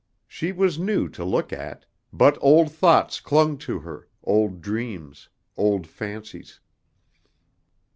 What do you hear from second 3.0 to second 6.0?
clung to her, old dreams, old